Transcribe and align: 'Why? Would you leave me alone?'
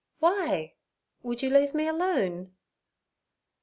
'Why? 0.17 0.73
Would 1.21 1.43
you 1.43 1.51
leave 1.51 1.75
me 1.75 1.87
alone?' 1.87 2.55